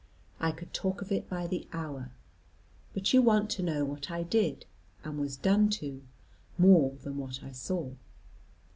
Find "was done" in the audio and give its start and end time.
5.19-5.69